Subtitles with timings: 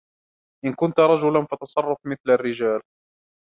[0.65, 2.81] إن كنتَ رجلا، فتصرف مثل الرجال.